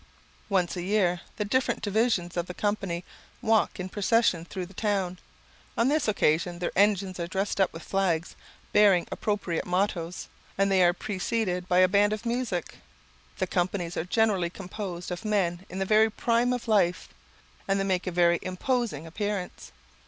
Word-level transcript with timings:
Once 0.49 0.75
a 0.75 0.81
year, 0.81 1.21
the 1.35 1.45
different 1.45 1.83
divisions 1.83 2.35
of 2.35 2.47
the 2.47 2.55
company 2.55 3.05
walk 3.39 3.79
in 3.79 3.87
procession 3.87 4.43
through 4.43 4.65
the 4.65 4.73
town. 4.73 5.19
On 5.77 5.89
this 5.89 6.07
occasion 6.07 6.57
their 6.57 6.71
engines 6.75 7.19
are 7.19 7.27
dressed 7.27 7.61
up 7.61 7.71
with 7.71 7.83
flags 7.83 8.35
bearing 8.73 9.07
appropriate 9.11 9.63
mottoes; 9.63 10.27
and 10.57 10.71
they 10.71 10.81
are 10.81 10.91
preceded 10.91 11.67
by 11.69 11.77
a 11.81 11.87
band 11.87 12.13
of 12.13 12.25
music. 12.25 12.77
The 13.37 13.45
companies 13.45 13.95
are 13.95 14.03
generally 14.03 14.49
composed 14.49 15.11
of 15.11 15.23
men 15.23 15.67
in 15.69 15.77
the 15.77 15.85
very 15.85 16.09
prime 16.09 16.51
of 16.51 16.67
life, 16.67 17.09
and 17.67 17.79
they 17.79 17.83
make 17.83 18.07
a 18.07 18.11
very 18.11 18.39
imposing 18.41 19.05
appearance. 19.05 19.71